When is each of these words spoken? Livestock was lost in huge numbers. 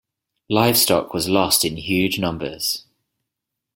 Livestock 0.49 1.13
was 1.13 1.29
lost 1.29 1.63
in 1.63 1.77
huge 1.77 2.17
numbers. 2.17 2.85